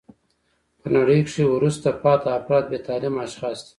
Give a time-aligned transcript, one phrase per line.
[0.79, 3.69] په نړۍ کښي وروسته پاته افراد بې تعلیمه اشخاص دي.